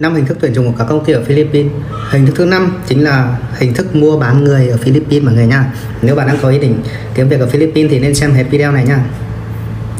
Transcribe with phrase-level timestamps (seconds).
[0.00, 1.72] năm hình thức tuyển dụng của các công ty ở Philippines.
[2.10, 5.46] Hình thức thứ năm chính là hình thức mua bán người ở Philippines mọi người
[5.46, 6.78] nha nếu bạn đang có ý định
[7.14, 9.00] kiếm việc ở Philippines thì nên xem hết video này nha.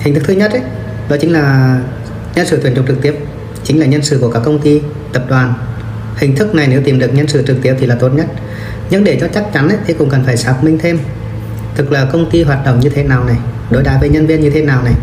[0.00, 0.60] Hình thức thứ nhất ấy
[1.08, 1.76] đó chính là
[2.34, 3.14] nhân sự tuyển dụng trực tiếp
[3.64, 4.80] chính là nhân sự của các công ty
[5.12, 5.54] tập đoàn.
[6.16, 8.26] Hình thức này nếu tìm được nhân sự trực tiếp thì là tốt nhất.
[8.90, 10.98] Nhưng để cho chắc chắn ấy, thì cũng cần phải xác minh thêm.
[11.74, 13.36] Thực là công ty hoạt động như thế nào này
[13.70, 14.94] đối đãi với nhân viên như thế nào này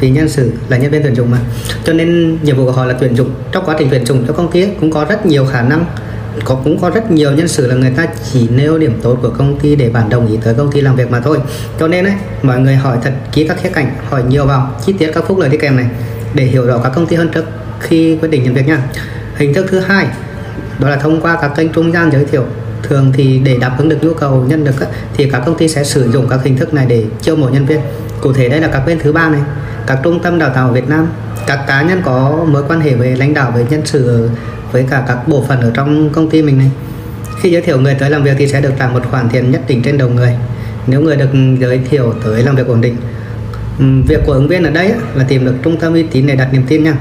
[0.00, 1.38] vì nhân sự là nhân viên tuyển dụng mà.
[1.84, 3.30] Cho nên nhiệm vụ của họ là tuyển dụng.
[3.52, 5.84] Trong quá trình tuyển dụng cho công ty ấy, cũng có rất nhiều khả năng
[6.44, 9.30] có cũng có rất nhiều nhân sự là người ta chỉ nêu điểm tốt của
[9.30, 11.38] công ty để bạn đồng ý tới công ty làm việc mà thôi.
[11.80, 14.92] Cho nên ấy mọi người hỏi thật kỹ các khía cạnh hỏi nhiều vào chi
[14.98, 15.86] tiết các phúc lợi đi kèm này
[16.34, 17.44] để hiểu rõ các công ty hơn trước
[17.80, 18.82] khi quyết định nhận việc nha.
[19.36, 20.06] Hình thức thứ hai
[20.78, 22.44] đó là thông qua các kênh trung gian giới thiệu.
[22.82, 24.74] Thường thì để đáp ứng được nhu cầu nhân lực
[25.16, 27.66] thì các công ty sẽ sử dụng các hình thức này để chiêu mộ nhân
[27.66, 27.80] viên.
[28.20, 29.40] Cụ thể đây là các bên thứ ba này
[29.88, 31.06] các trung tâm đào tạo ở Việt Nam,
[31.46, 34.30] các cá nhân có mối quan hệ với lãnh đạo, với nhân sự,
[34.72, 36.70] với cả các bộ phận ở trong công ty mình này.
[37.40, 39.60] Khi giới thiệu người tới làm việc thì sẽ được trả một khoản tiền nhất
[39.68, 40.36] định trên đầu người.
[40.86, 41.28] Nếu người được
[41.58, 42.96] giới thiệu tới làm việc ổn định.
[44.08, 46.48] Việc của ứng viên ở đây là tìm được trung tâm uy tín để đặt
[46.52, 46.94] niềm tin nha.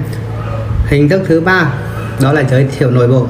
[0.85, 1.73] Hình thức thứ ba,
[2.21, 3.27] đó là giới thiệu nội bộ.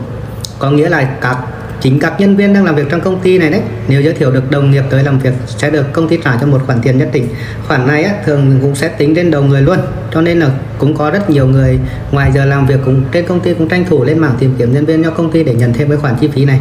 [0.60, 1.38] Có nghĩa là các
[1.82, 4.32] chính các nhân viên đang làm việc trong công ty này đấy nếu giới thiệu
[4.32, 6.98] được đồng nghiệp tới làm việc sẽ được công ty trả cho một khoản tiền
[6.98, 7.28] nhất định.
[7.68, 9.78] Khoản này á, thường cũng sẽ tính trên đầu người luôn
[10.14, 11.80] cho nên là cũng có rất nhiều người
[12.12, 14.74] ngoài giờ làm việc cũng trên công ty cũng tranh thủ lên mảng tìm kiếm
[14.74, 16.60] nhân viên cho công ty để nhận thêm cái khoản chi phí này.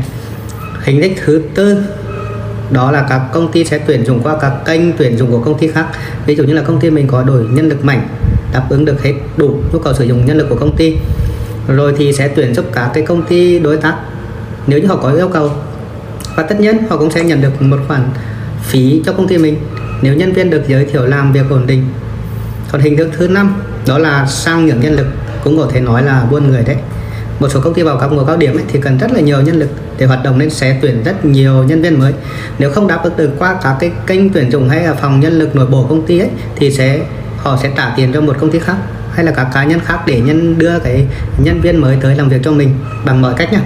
[0.83, 1.85] Hình thức thứ tư
[2.71, 5.59] đó là các công ty sẽ tuyển dụng qua các kênh tuyển dụng của công
[5.59, 5.87] ty khác.
[6.27, 8.09] Ví dụ như là công ty mình có đổi nhân lực mạnh
[8.53, 10.97] đáp ứng được hết đủ nhu cầu sử dụng nhân lực của công ty
[11.69, 13.95] rồi thì sẽ tuyển giúp các cái công ty đối tác
[14.67, 15.51] nếu như họ có yêu cầu
[16.37, 18.03] và tất nhiên họ cũng sẽ nhận được một khoản
[18.63, 19.57] phí cho công ty mình.
[20.03, 21.85] Nếu nhân viên được giới thiệu làm việc ổn định.
[22.73, 23.55] Còn hình thức thứ năm
[23.87, 25.07] đó là sang nhượng nhân lực
[25.45, 26.77] cũng có thể nói là buôn người đấy.
[27.41, 29.41] Một số công ty vào các mùa cao điểm ấy, thì cần rất là nhiều
[29.41, 32.13] nhân lực để hoạt động nên sẽ tuyển rất nhiều nhân viên mới.
[32.59, 35.33] Nếu không đáp ứng được qua các cái kênh tuyển dụng hay là phòng nhân
[35.33, 37.01] lực nội bộ công ty ấy thì sẽ
[37.39, 38.77] họ sẽ trả tiền cho một công ty khác
[39.13, 41.07] hay là các cá nhân khác để nhân đưa cái
[41.45, 42.75] nhân viên mới tới làm việc cho mình
[43.05, 43.61] bằng mọi cách nhá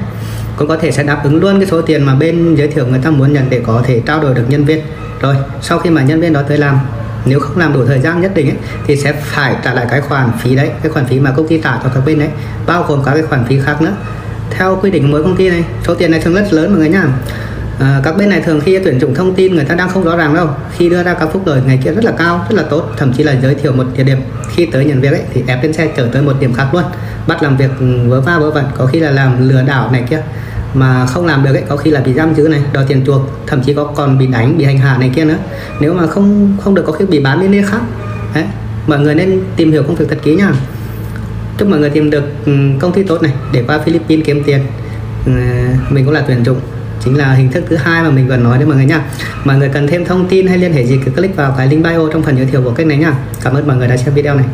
[0.61, 2.99] cũng có thể sẽ đáp ứng luôn cái số tiền mà bên giới thiệu người
[3.03, 4.81] ta muốn nhận để có thể trao đổi được nhân viên.
[5.21, 6.79] Rồi sau khi mà nhân viên đó tới làm
[7.25, 8.57] nếu không làm đủ thời gian nhất định ấy,
[8.87, 11.61] thì sẽ phải trả lại cái khoản phí đấy cái khoản phí mà công ty
[11.65, 12.29] trả cho các bên đấy
[12.67, 13.93] bao gồm các cái khoản phí khác nữa.
[14.51, 16.79] Theo quy định của mỗi công ty này số tiền này thường rất lớn mọi
[16.79, 17.05] người nhá.
[17.81, 20.17] À, các bên này thường khi tuyển dụng thông tin người ta đang không rõ
[20.17, 22.63] ràng đâu khi đưa ra các phúc lợi ngày kia rất là cao rất là
[22.63, 24.19] tốt thậm chí là giới thiệu một địa điểm.
[24.55, 26.85] Khi tới nhận việc ấy thì ép lên xe chở tới một điểm khác luôn
[27.27, 27.71] bắt làm việc
[28.07, 30.23] vớ va vớ vẩn có khi là làm lừa đảo này kia
[30.75, 33.21] mà không làm được ấy, có khi là bị giam giữ này, đòi tiền chuộc,
[33.47, 35.39] thậm chí có còn bị đánh, bị hành hạ này kia nữa.
[35.81, 37.81] Nếu mà không không được có khi bị bán đến nơi khác,
[38.35, 38.45] đấy.
[38.87, 40.53] Mọi người nên tìm hiểu công việc thật kỹ nha.
[41.59, 44.61] Chúc mọi người tìm được ừ, công ty tốt này, để qua Philippines kiếm tiền.
[45.27, 45.33] Ừ,
[45.91, 46.61] mình cũng là tuyển dụng,
[47.05, 49.03] chính là hình thức thứ hai mà mình vừa nói đấy mọi người nha.
[49.45, 51.85] Mọi người cần thêm thông tin hay liên hệ gì cứ click vào cái link
[51.85, 53.15] bio trong phần giới thiệu của kênh này nha.
[53.43, 54.47] Cảm ơn mọi người đã xem video này.